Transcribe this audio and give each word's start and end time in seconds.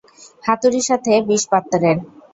হাতুড়ির 0.43 0.85
সাথে 0.89 1.11
বিষপাত্রের। 1.29 1.97